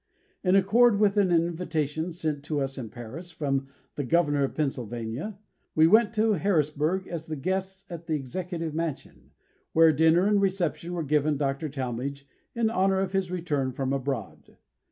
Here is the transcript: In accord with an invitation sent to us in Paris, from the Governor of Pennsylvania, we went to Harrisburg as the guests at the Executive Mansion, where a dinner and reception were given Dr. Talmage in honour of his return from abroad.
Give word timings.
In 0.43 0.55
accord 0.55 0.99
with 0.99 1.15
an 1.17 1.29
invitation 1.29 2.11
sent 2.11 2.43
to 2.45 2.59
us 2.59 2.75
in 2.79 2.89
Paris, 2.89 3.29
from 3.29 3.67
the 3.93 4.03
Governor 4.03 4.43
of 4.45 4.55
Pennsylvania, 4.55 5.37
we 5.75 5.85
went 5.85 6.11
to 6.15 6.31
Harrisburg 6.33 7.05
as 7.07 7.27
the 7.27 7.35
guests 7.35 7.85
at 7.87 8.07
the 8.07 8.15
Executive 8.15 8.73
Mansion, 8.73 9.29
where 9.73 9.89
a 9.89 9.95
dinner 9.95 10.25
and 10.25 10.41
reception 10.41 10.93
were 10.93 11.03
given 11.03 11.37
Dr. 11.37 11.69
Talmage 11.69 12.27
in 12.55 12.71
honour 12.71 12.99
of 12.99 13.11
his 13.11 13.29
return 13.29 13.71
from 13.73 13.93
abroad. 13.93 14.57